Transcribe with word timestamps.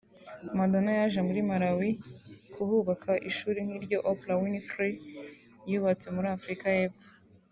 Madonna 0.57 0.91
yaje 0.99 1.19
muri 1.27 1.39
Malawi 1.49 1.89
kuhubaka 2.53 3.11
ishuri 3.29 3.59
nk’iryo 3.65 3.99
Oprah 4.11 4.39
Winfrey 4.41 4.93
yubatse 5.71 6.07
muri 6.15 6.27
Afurika 6.37 6.65
y’Epfo 6.77 7.07